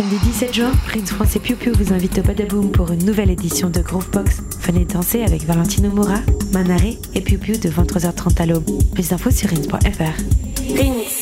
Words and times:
Samedi 0.00 0.16
17 0.16 0.54
juin, 0.54 0.72
Prince 0.86 1.10
France 1.10 1.36
et 1.36 1.40
Piu 1.40 1.56
Piu 1.56 1.72
vous 1.72 1.92
invitent 1.92 2.20
au 2.20 2.22
Badaboom 2.22 2.70
pour 2.70 2.90
une 2.90 3.04
nouvelle 3.04 3.28
édition 3.28 3.68
de 3.68 3.82
Groovebox. 3.82 4.40
Venez 4.62 4.86
danser 4.86 5.22
avec 5.22 5.42
Valentino 5.44 5.90
Mora, 5.90 6.20
Manare 6.54 6.96
et 7.14 7.20
Piu 7.20 7.36
Piu 7.36 7.58
de 7.58 7.68
23h30 7.68 8.40
à 8.40 8.46
l'aube. 8.46 8.64
Plus 8.94 9.10
d'infos 9.10 9.30
sur 9.30 9.50
rins.fr. 9.50 11.19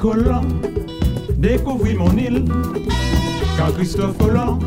Colomb 0.00 0.40
découvrit 1.36 1.94
mon 1.94 2.16
île. 2.16 2.46
Quand 3.58 3.70
Christophe 3.74 4.16
Colomb 4.16 4.58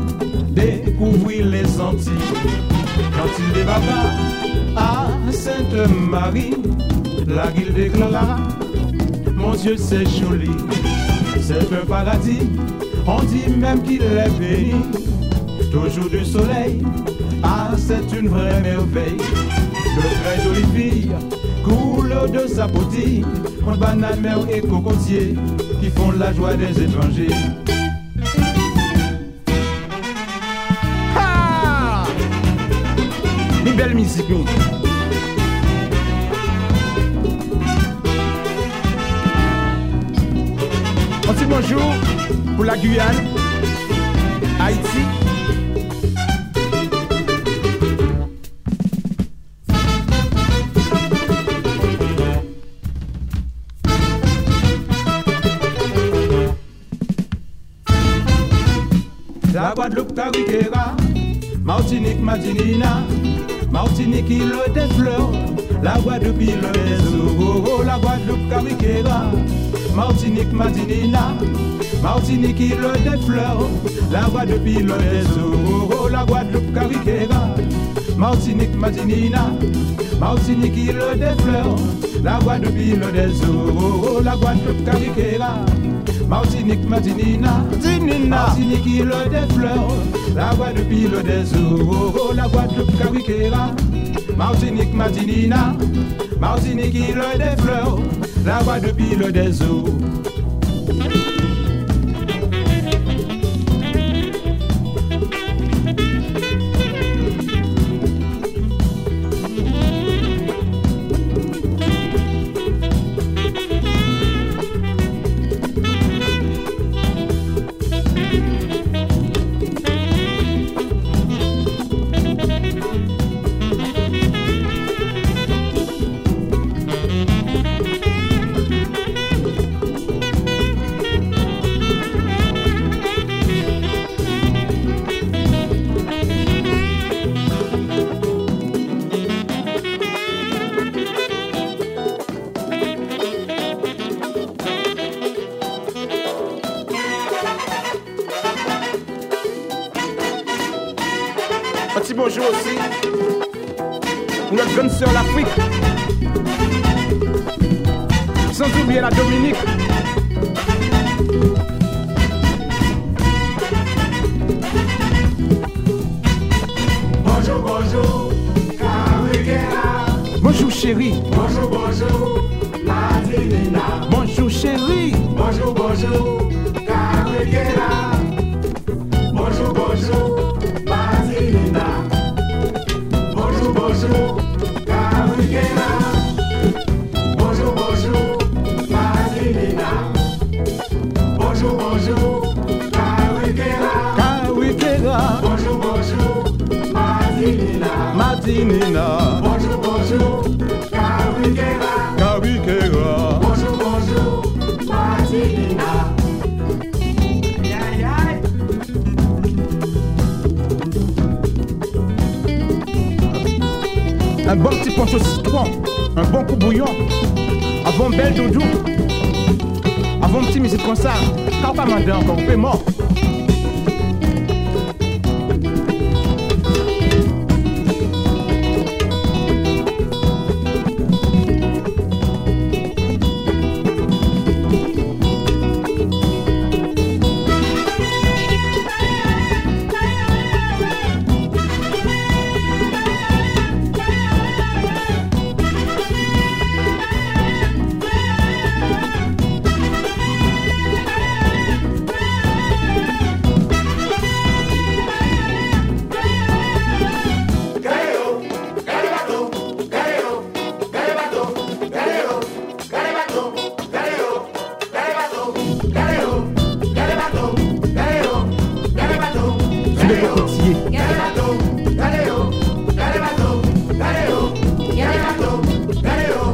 découvrit 0.50 1.42
les 1.42 1.80
Antilles. 1.80 2.12
Quand 3.16 3.28
il 3.40 3.52
débarqua 3.52 4.10
à 4.76 5.08
Sainte-Marie, 5.32 6.54
la 7.26 7.48
guilde 7.48 7.74
déclara 7.74 8.38
Mon 9.34 9.54
Dieu, 9.54 9.76
c'est 9.76 10.06
joli, 10.06 10.50
c'est 11.40 11.72
un 11.72 11.84
paradis. 11.84 12.48
On 13.04 13.20
dit 13.24 13.50
même 13.56 13.82
qu'il 13.82 14.02
est 14.02 14.38
béni. 14.38 14.74
Toujours 15.72 16.08
du 16.08 16.24
soleil, 16.24 16.80
ah, 17.42 17.72
c'est 17.76 18.16
une 18.16 18.28
vraie 18.28 18.60
merveille. 18.60 19.16
De 19.16 20.00
très 20.00 20.44
jolies 20.44 20.66
filles 20.74 21.33
de 22.22 22.46
sa 22.46 22.66
boutique 22.66 23.24
mer 24.20 24.38
et 24.50 24.60
cocotier 24.60 25.34
qui 25.80 25.90
font 25.90 26.12
la 26.12 26.32
joie 26.32 26.54
des 26.54 26.82
étrangers. 26.82 27.28
Ha! 31.16 32.04
Une 33.66 33.72
belle 33.74 33.94
musique. 33.94 34.24
Un 41.28 41.32
petit 41.32 41.44
bonjour 41.46 41.94
pour 42.56 42.64
la 42.64 42.76
Guyane, 42.76 43.26
Haïti. 44.60 45.23
Guadeloupe, 59.84 60.14
Cariquera, 60.14 60.96
Martinique, 61.62 62.18
Madinina, 62.18 63.02
Martinique, 63.70 64.30
île 64.30 64.54
des 64.72 64.88
fleurs, 64.94 65.30
la 65.82 65.98
Guadeloupe, 65.98 66.40
île 66.40 66.72
des 66.72 67.14
eaux, 67.14 67.82
la 67.84 67.98
Guadeloupe, 67.98 68.48
Cariquera, 68.48 69.24
Martinique, 69.94 70.52
Madinina, 70.54 71.34
Martinique, 72.02 72.60
île 72.60 72.78
des 73.04 73.18
fleurs, 73.26 73.68
la 74.10 74.22
Guadeloupe, 74.22 74.66
île 74.66 74.86
des 74.86 75.26
eaux, 75.38 76.08
la 76.08 76.24
Guadeloupe, 76.24 76.72
Cariquera, 76.72 77.54
Martinique, 78.16 78.74
Madinina, 78.74 79.50
Martinique, 80.18 80.78
île 80.78 81.18
des 81.18 81.42
fleurs, 81.42 81.76
la 82.22 82.38
Guadeloupe, 82.38 82.78
île 82.78 83.04
des 83.12 83.44
eaux, 83.44 84.22
la 84.24 84.34
Guadeloupe, 84.34 84.82
Cariquera. 84.86 85.56
Martinique, 86.28 86.88
Martinina, 86.88 87.64
Martinique, 88.28 88.86
île 88.86 89.12
des 89.30 89.54
fleurs, 89.54 89.88
la 90.34 90.54
Guadeloupe, 90.54 90.92
île 90.92 91.22
des 91.22 91.54
eaux, 91.56 92.32
la 92.34 92.48
Guadeloupe, 92.48 92.98
Cariquera, 92.98 93.70
Martinique, 94.36 94.94
Martinina, 94.94 95.76
Martinique, 96.40 96.94
île 96.94 97.22
des 97.38 97.62
fleurs, 97.62 97.98
la 98.44 98.62
Guadeloupe, 98.62 99.00
île 99.00 99.32
des 99.32 99.62
eaux. 99.62 99.84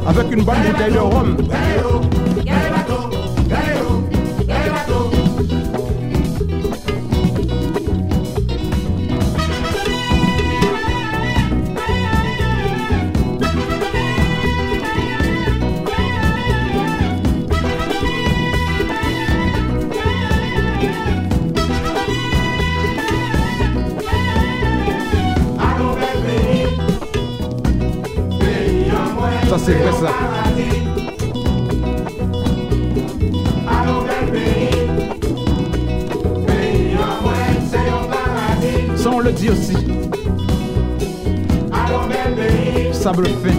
Avec 0.07 0.33
une 0.33 0.45
bonne 0.45 0.57
bouteille 0.63 0.93
de 0.93 0.99
rhum. 0.99 1.37
Vrai 29.63 29.93
ça. 29.93 30.09
Ça 38.97 39.11
on 39.13 39.21
le 39.21 39.33
dit 39.33 39.51
aussi. 39.51 39.77
Sable 42.93 43.27
fin. 43.27 43.51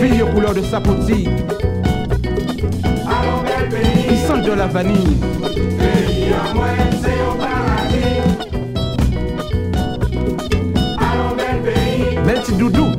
Fille 0.00 0.22
aux 0.22 0.26
couleurs 0.26 0.54
de 0.54 0.62
sapoti. 0.62 1.28
Qui 4.08 4.16
sent 4.16 4.42
de 4.46 4.52
la 4.52 4.66
vanille. 4.66 5.18
do 12.58 12.70
do. 12.70 12.93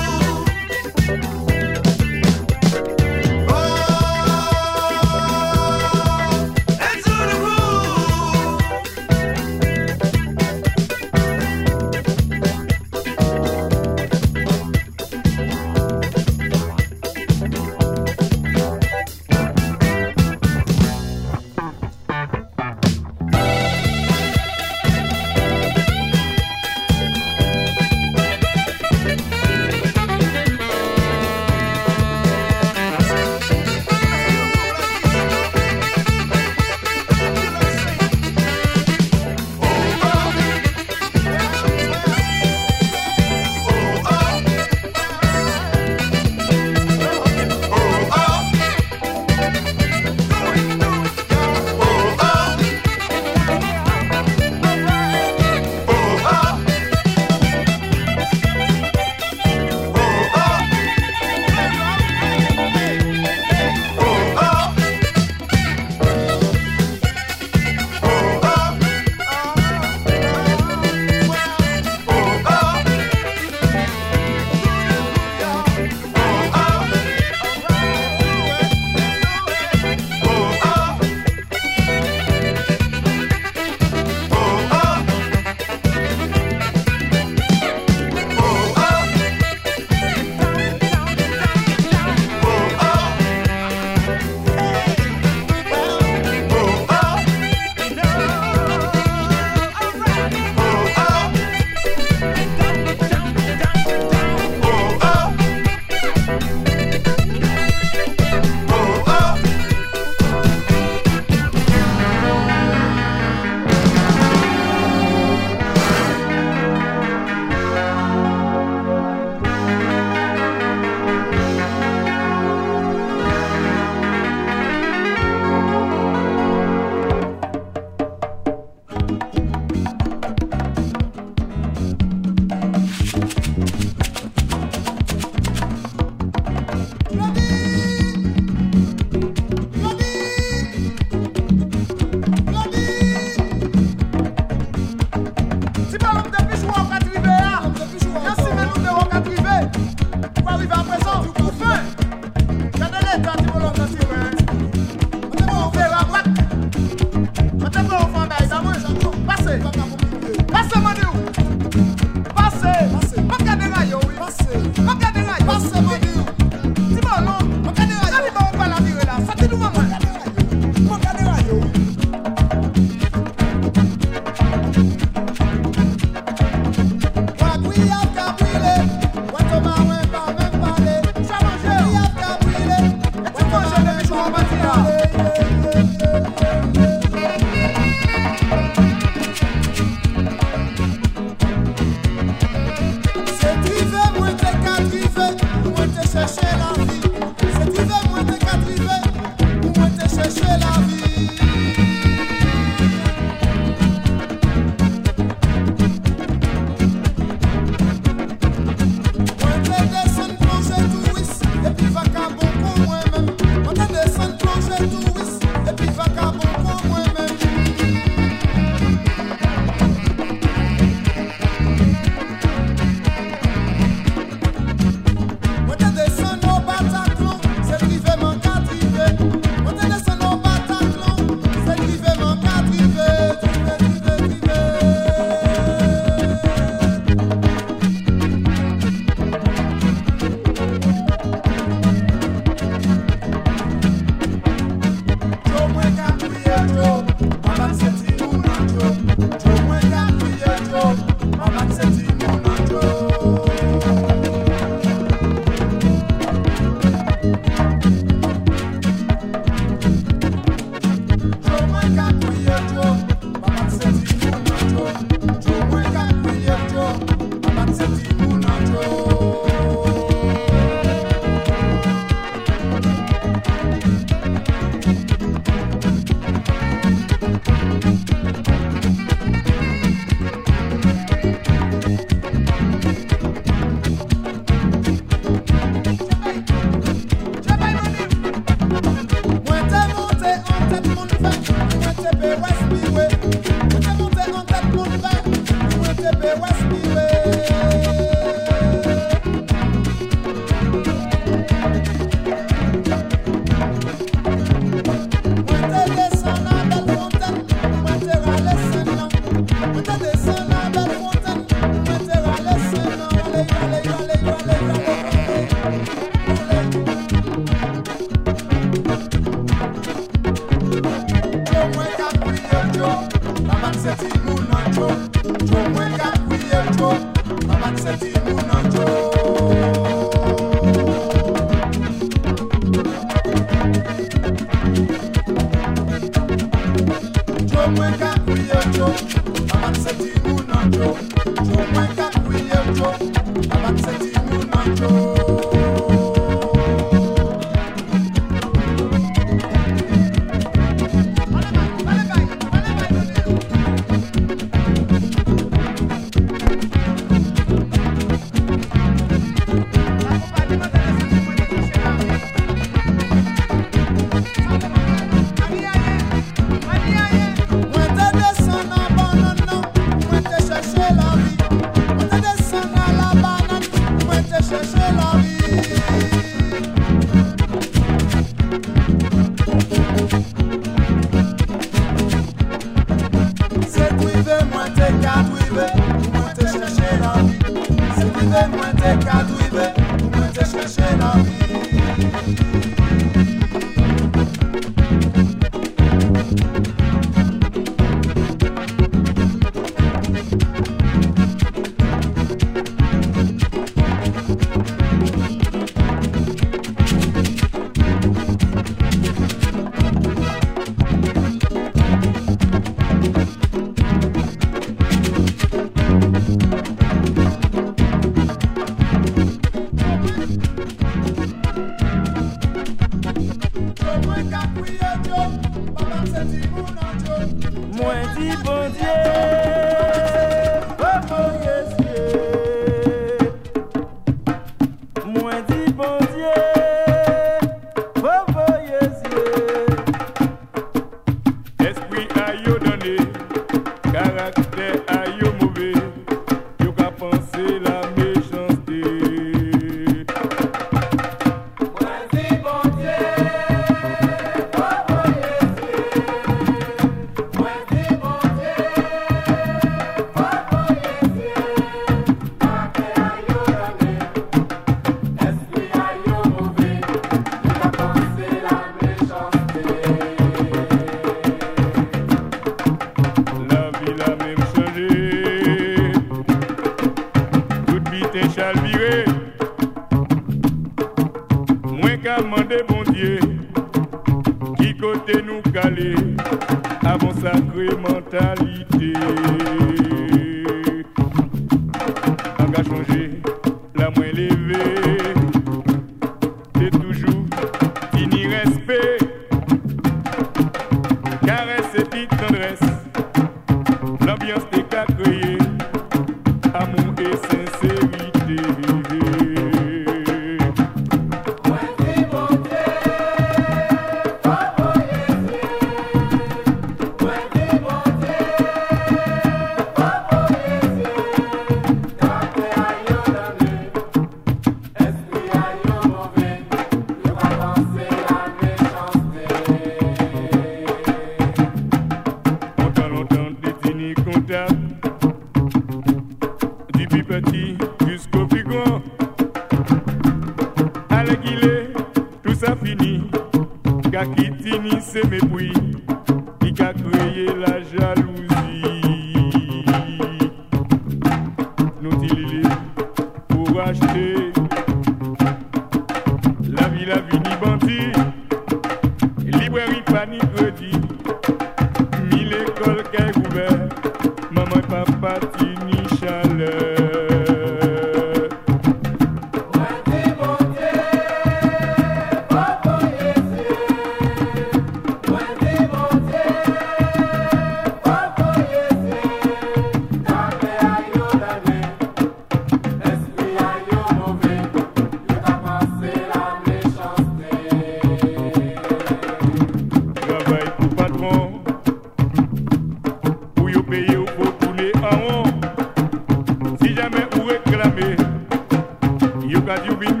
that 599.55 599.65
you 599.65 599.75
been 599.75 600.00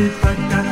La 0.00 0.06
pluie 0.08 0.69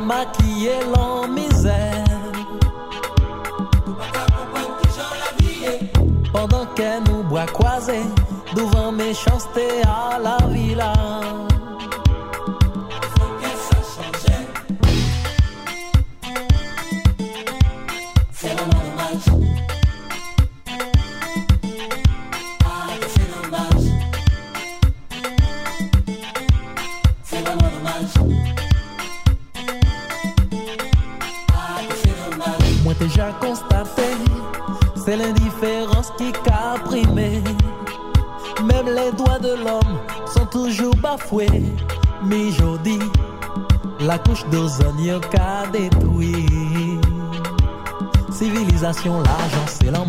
maquillé 0.00 0.72
l'en 0.94 1.28
misère. 1.28 2.04
Pendant 6.32 6.66
qu'elle 6.74 7.02
nous 7.08 7.22
boit 7.24 7.46
croisé, 7.46 8.00
devant 8.54 8.92
méchanceté 8.92 9.68
Constaté, 33.38 34.02
c'est 34.96 35.16
l'indifférence 35.16 36.12
qui 36.18 36.32
qu'a 36.32 36.74
primé. 36.84 37.42
Même 38.64 38.86
les 38.86 39.12
doigts 39.12 39.38
de 39.38 39.54
l'homme 39.54 39.98
sont 40.26 40.46
toujours 40.46 40.94
bafoués. 40.96 41.62
Mais 42.24 42.46
aujourd'hui, 42.48 42.98
la 44.00 44.18
couche 44.18 44.44
d'ozone 44.50 45.20
qu'a 45.30 45.66
détruit. 45.72 46.98
Civilisation, 48.32 49.20
l'argent, 49.22 49.66
c'est 49.66 49.90
la. 49.90 50.04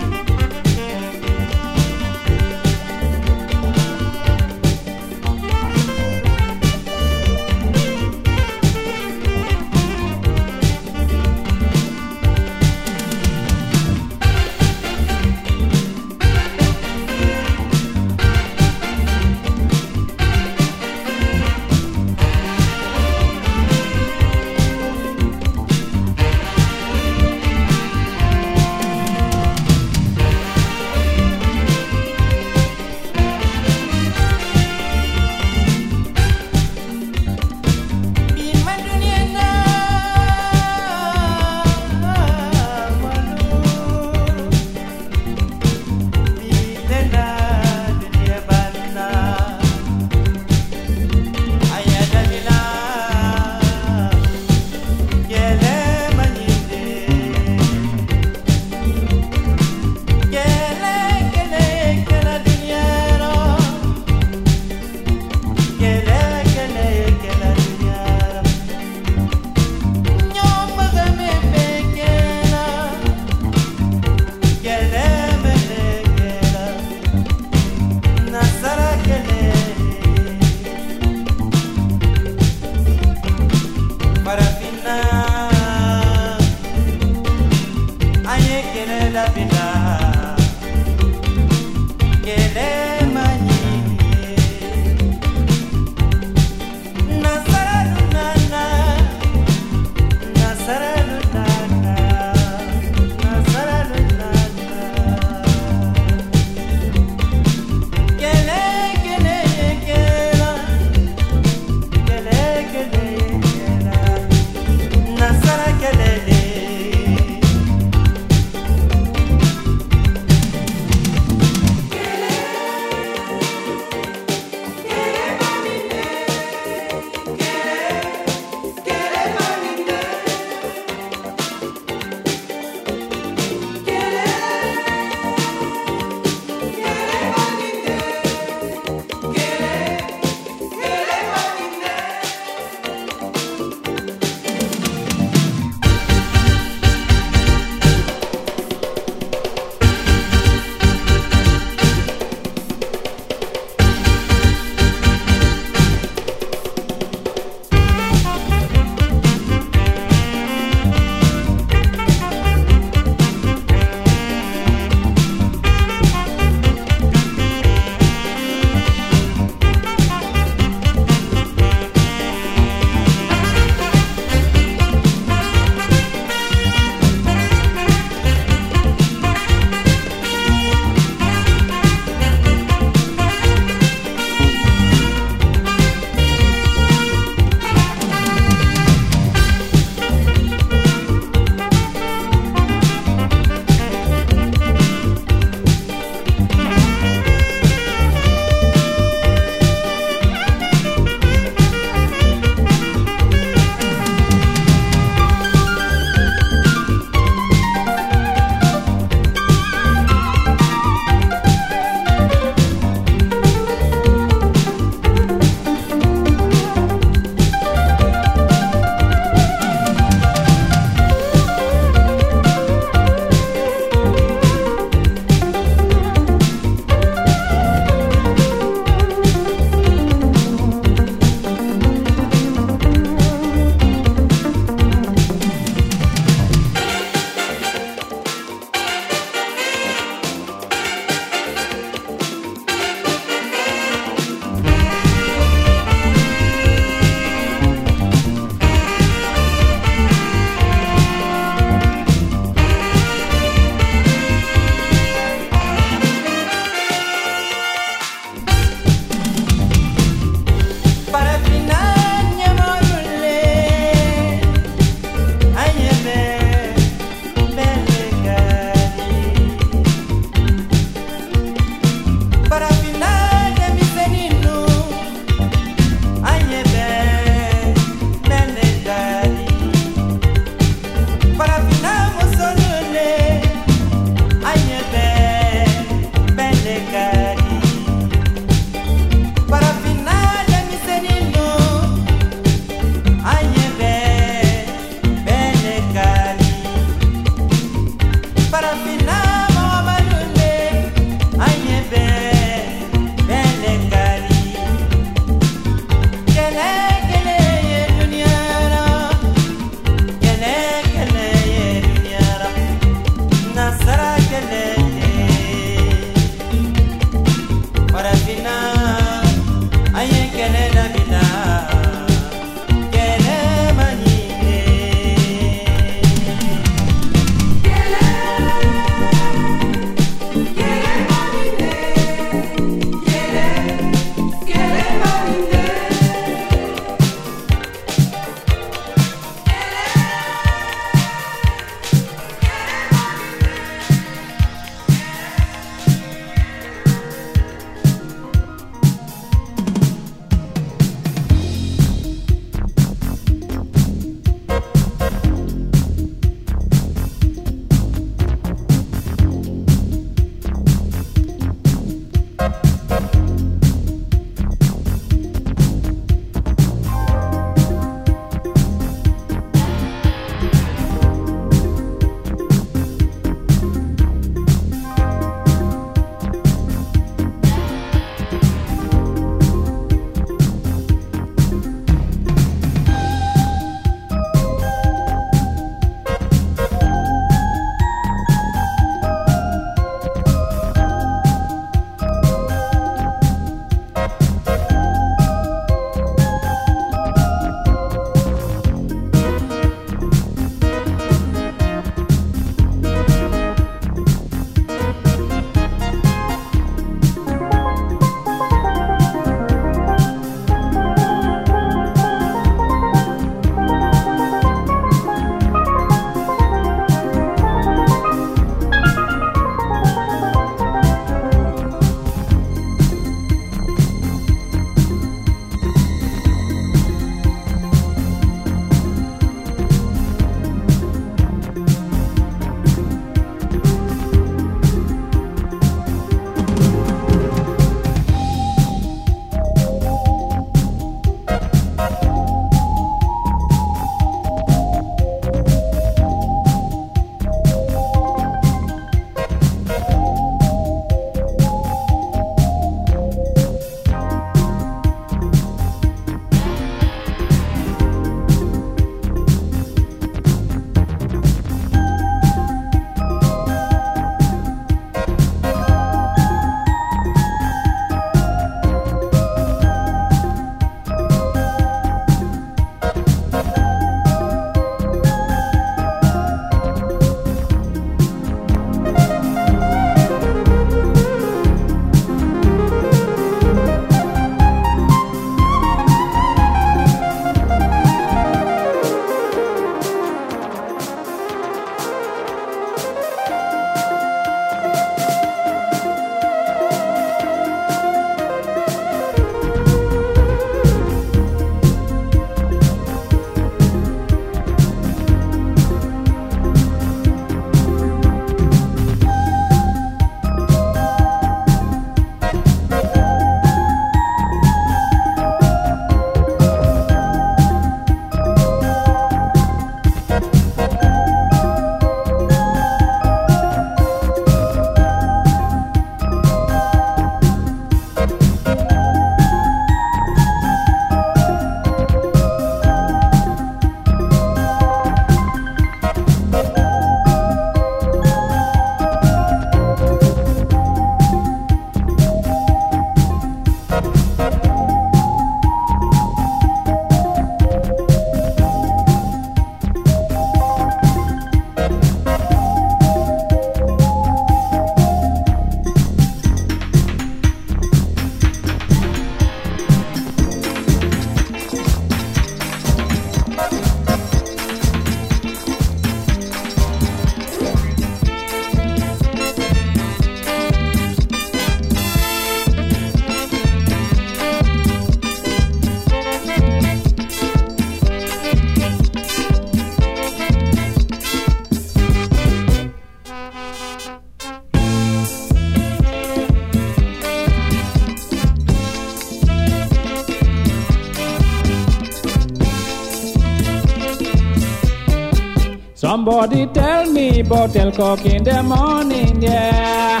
Nobody 596.10 596.46
tell 596.46 596.90
me 596.90 597.20
bottle 597.20 597.70
cock 597.70 598.02
in 598.06 598.24
the 598.24 598.42
morning, 598.42 599.20
yeah. 599.20 600.00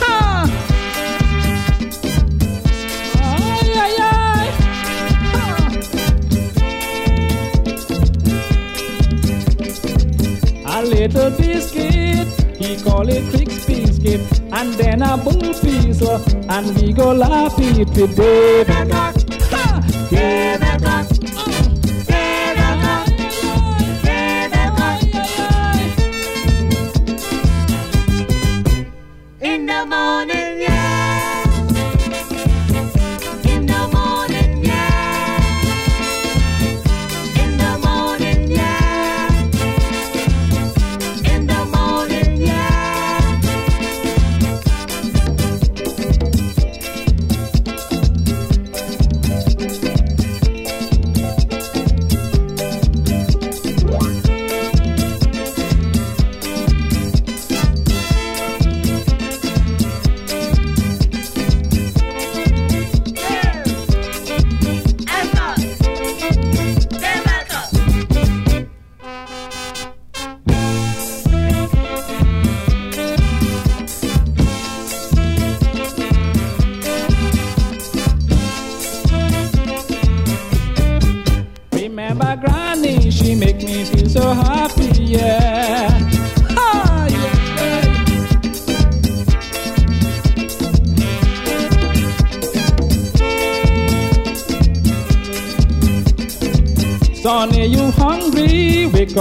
Ha! 0.00 0.44
Oh, 3.16 3.60
yeah, 3.64 3.88
yeah. 3.96 4.52
Huh. 5.32 5.62
A 10.66 10.82
little 10.84 11.30
biscuit, 11.30 12.28
he 12.58 12.76
call 12.82 13.08
it 13.08 13.24
quick 13.30 13.48
biscuit, 13.66 14.20
and 14.52 14.74
then 14.74 15.00
a 15.00 15.16
bull 15.16 15.54
piece, 15.62 16.02
and 16.50 16.76
we 16.76 16.92
go 16.92 17.14
laugh 17.14 17.54
it 17.56 17.88
with 17.88 18.16
David. 18.16 18.68
Ha! 18.92 19.12
David. 20.10 20.71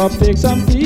up, 0.02 0.12
take 0.14 0.36
some 0.36 0.66
tea. 0.66 0.81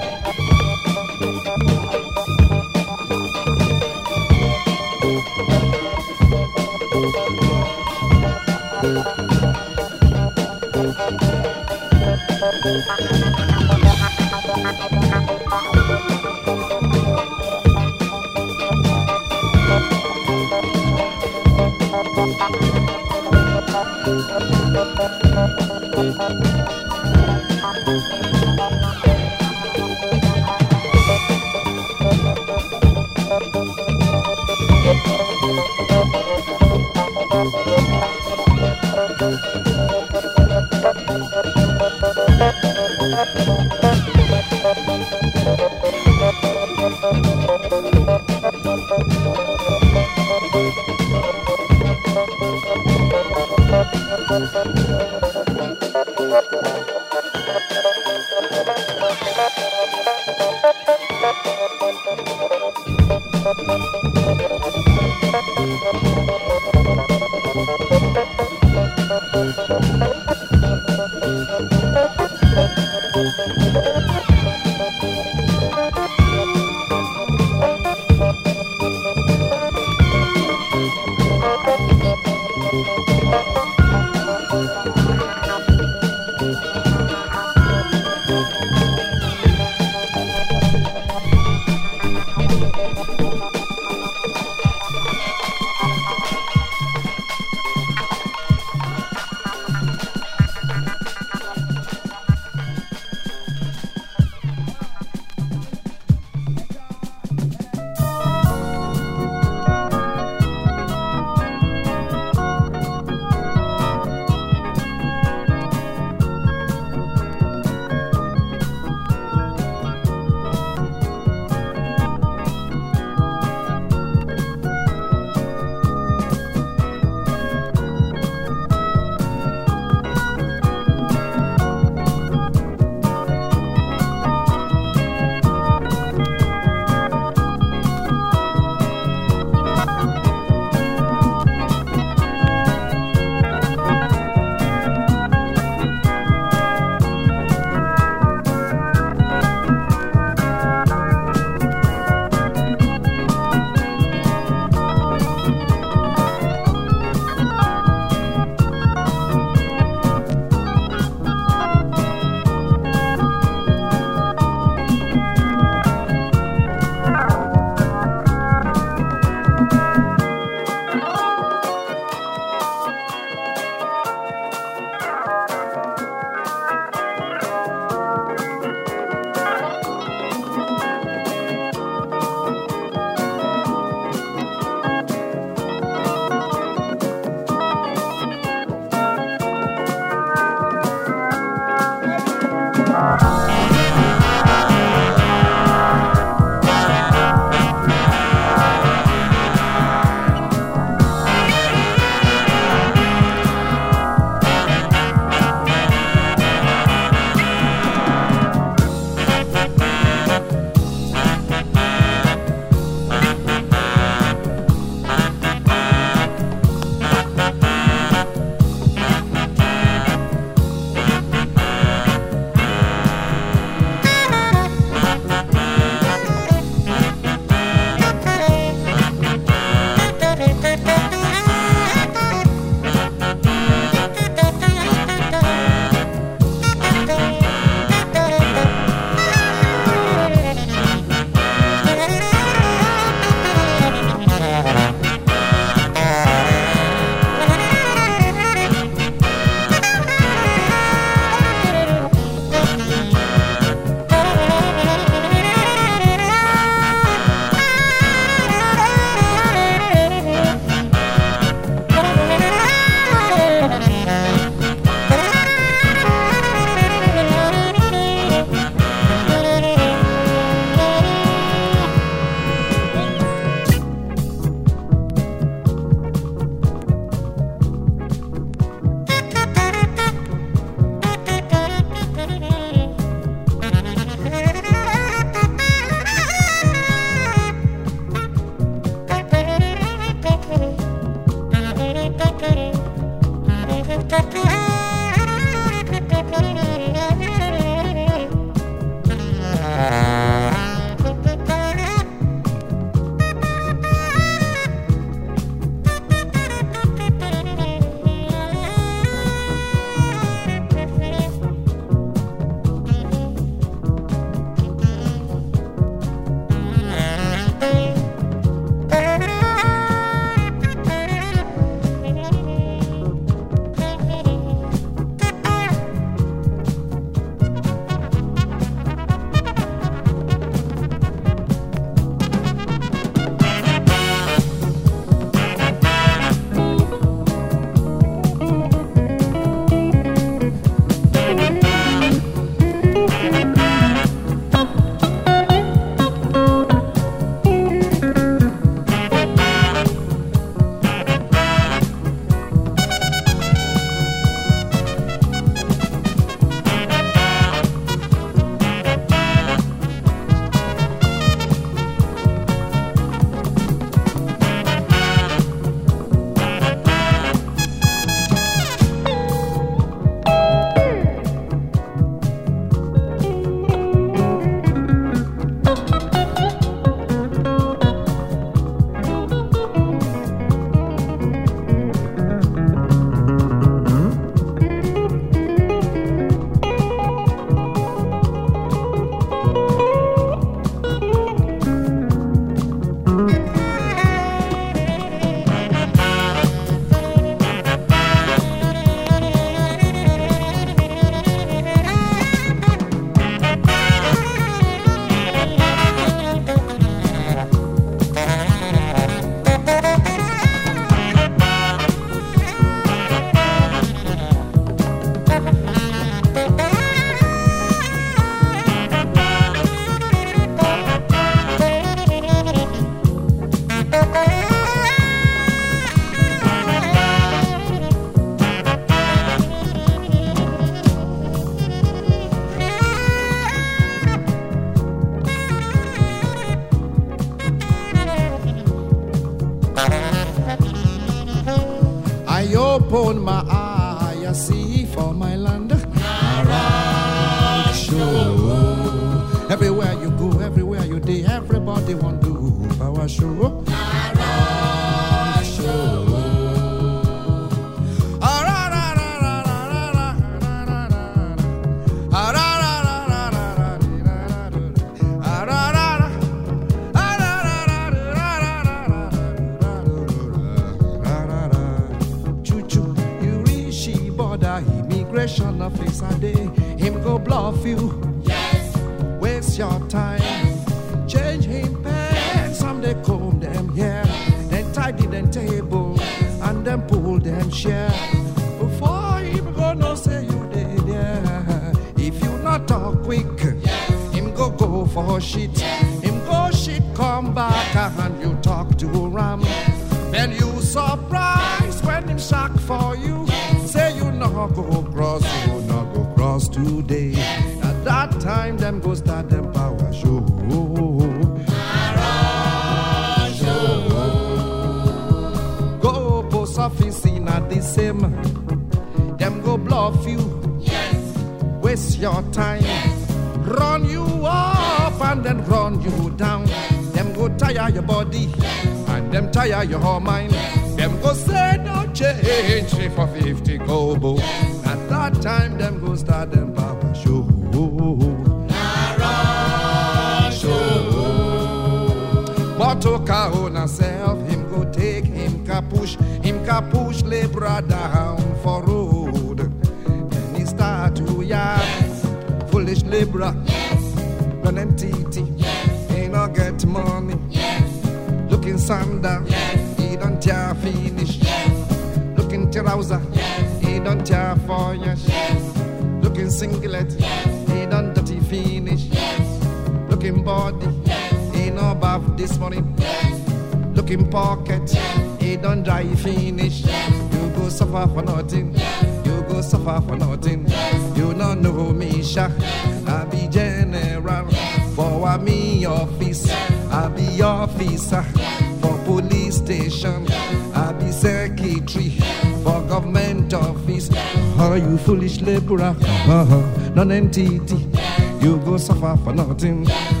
mud. 570.51 570.85
Yes. 570.85 571.35
He 571.35 571.49
no 571.49 571.75
bath 571.75 572.01
this 572.17 572.37
morning. 572.37 572.73
Yes. 572.77 573.75
Looking 573.75 574.09
pocket. 574.09 574.61
Yes. 574.73 575.21
He 575.21 575.37
done 575.37 575.63
dry 575.63 575.85
finish. 575.95 576.61
Yes. 576.61 577.13
You 577.13 577.29
go 577.35 577.49
suffer 577.49 577.87
for 577.93 578.01
nothing. 578.01 578.53
Yes. 578.55 579.05
You 579.05 579.21
go 579.23 579.41
suffer 579.41 579.81
for 579.87 579.95
nothing. 579.95 580.45
Yes. 580.47 580.97
You 580.97 581.13
no 581.13 581.33
know 581.33 581.71
me, 581.73 581.91
Shaq. 582.01 582.37
Yes. 582.39 582.87
I 582.87 583.05
be 583.05 583.27
general. 583.27 584.27
Yes. 584.31 584.75
For 584.75 585.07
a 585.07 585.17
me 585.17 585.65
office. 585.65 586.27
Yes. 586.27 586.71
I 586.71 586.87
be 586.89 587.21
officer. 587.21 588.05
Yes. 588.15 588.61
For 588.61 588.77
police 588.85 589.37
station. 589.37 590.05
Yes. 590.05 590.55
I 590.55 590.73
be 590.73 590.91
secretary. 590.91 591.85
Yes. 591.85 592.43
For 592.43 592.61
government 592.67 593.33
office. 593.33 593.89
Yes. 593.89 594.39
Are 594.39 594.57
you 594.57 594.77
foolish 594.77 595.21
laborer? 595.21 595.75
Yes. 595.79 596.09
Uh-huh. 596.09 596.71
Non-entity. 596.75 597.55
Yes. 597.73 598.23
You 598.23 598.37
go 598.37 598.57
suffer 598.57 598.97
for 599.03 599.13
nothing. 599.13 599.65
Yes 599.65 600.00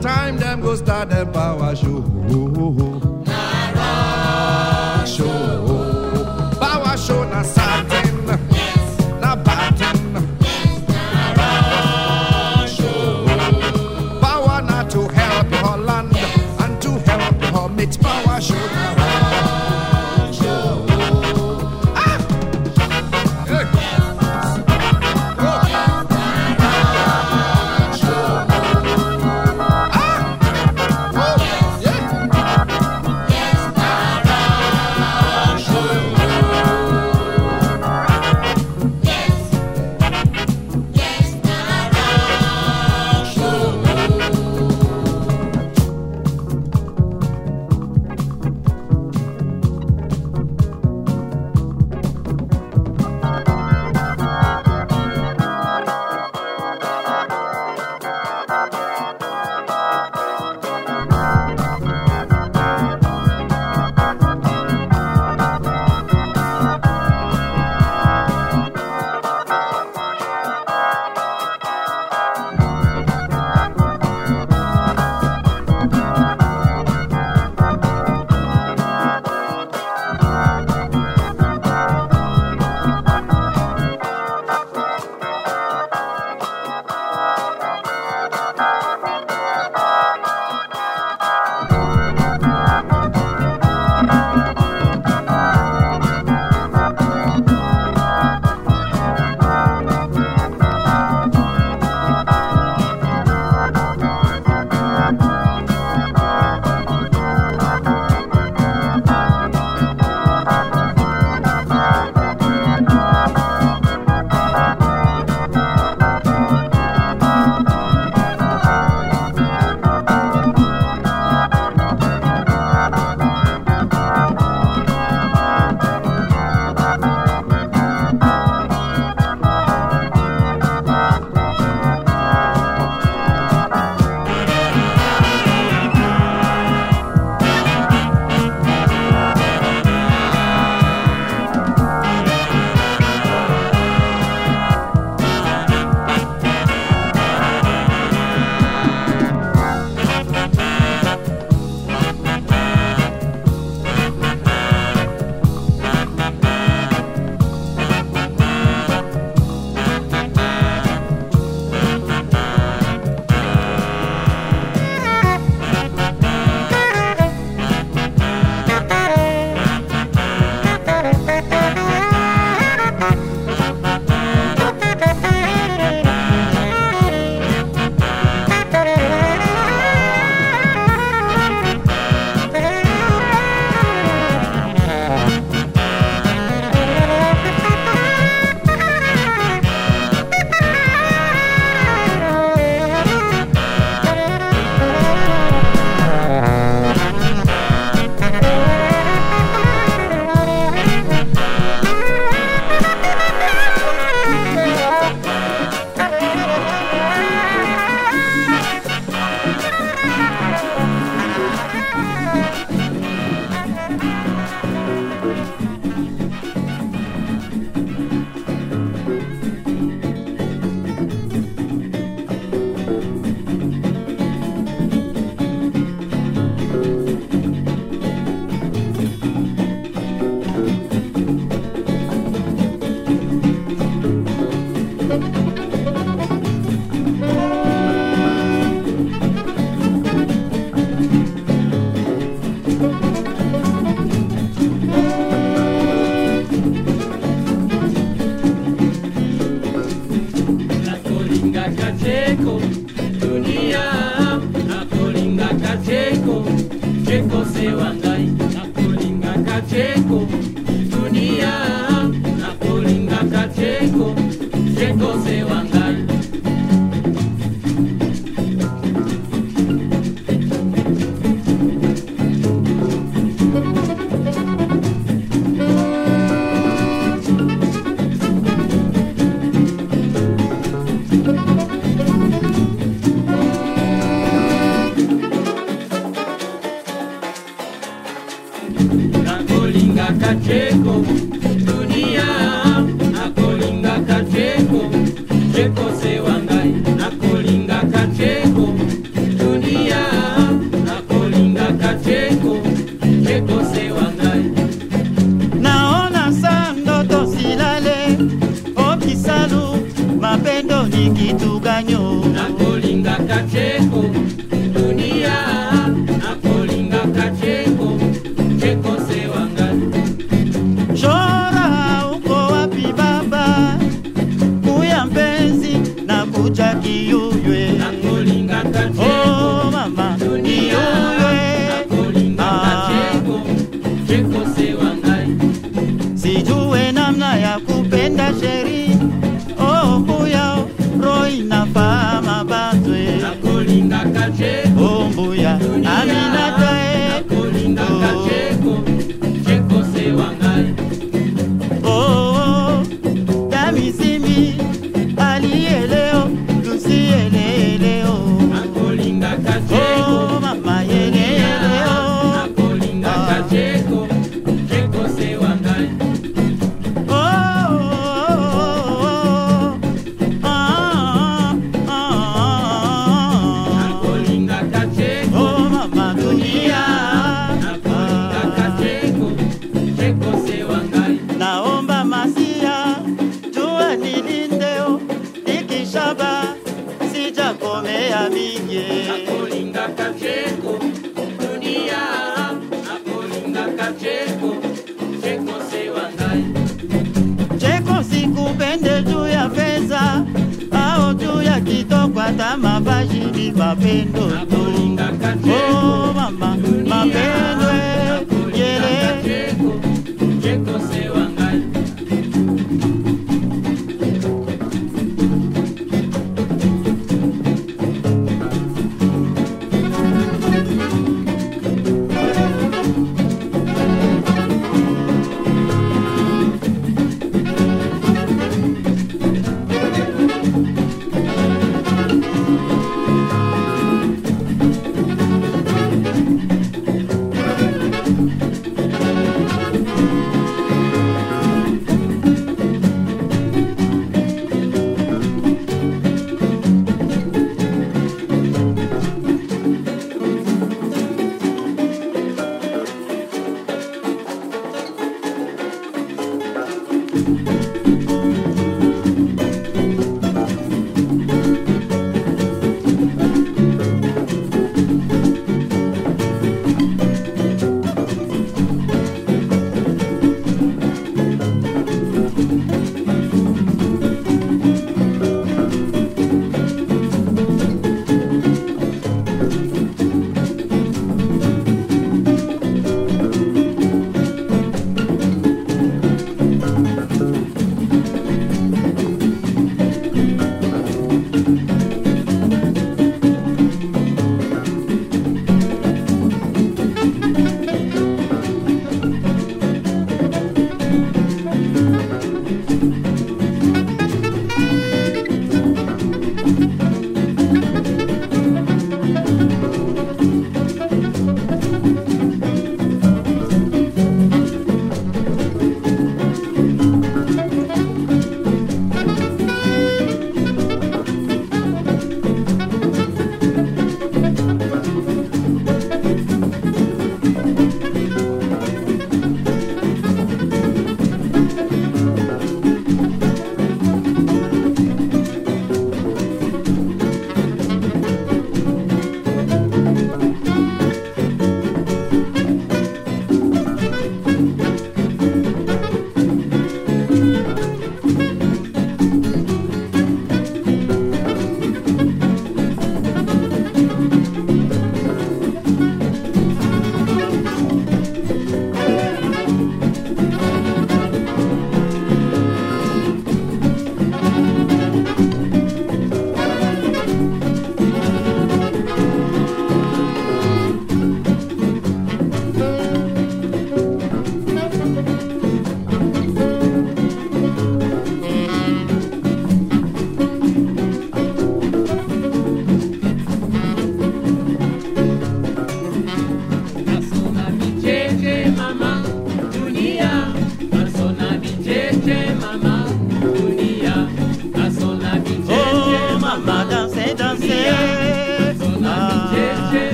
time 0.00 0.38
them 0.38 0.60
go 0.60 0.74
start 0.76 1.10
them 1.10 1.32
power 1.32 1.76
show. 1.76 2.02
Power 6.60 6.96
show 6.96 7.24
na 7.24 7.42